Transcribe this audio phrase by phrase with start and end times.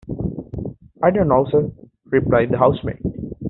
[1.03, 1.69] ‘I don’t know, sir,’
[2.05, 3.03] replied the housemaid.